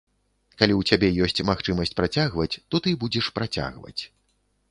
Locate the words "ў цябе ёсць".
0.75-1.45